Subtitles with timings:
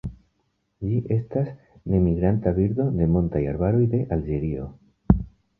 [0.85, 1.51] Ĝi estas
[1.95, 4.67] nemigranta birdo de montaj arbaroj de Alĝerio.